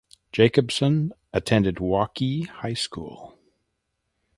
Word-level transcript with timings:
Jacobson 0.31 1.13
attended 1.31 1.75
Waukee 1.75 2.47
High 2.47 2.73
School. 2.73 3.37